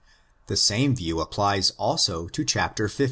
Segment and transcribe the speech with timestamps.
[0.47, 2.99] The same view applies also to chapter xv.